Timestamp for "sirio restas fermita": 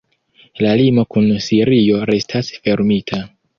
1.49-3.25